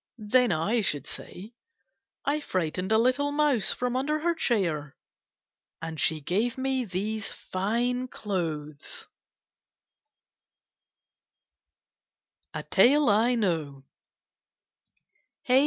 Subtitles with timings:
[0.17, 1.53] 'Then I should say:—
[2.03, 4.95] * I frightened a little mouse From under her chair.'
[5.79, 9.07] And she gave me these fine clothes.
[12.53, 13.83] 46 KITTENS Am) CATS A TALE I KNOW
[15.43, 15.59] Hey!